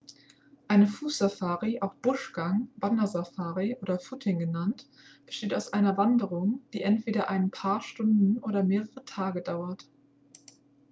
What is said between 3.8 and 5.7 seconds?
oder footing genannt besteht